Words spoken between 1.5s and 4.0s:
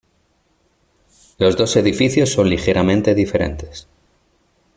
dos edificios son ligeramente diferentes.